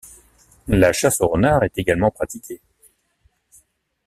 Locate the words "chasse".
0.93-1.21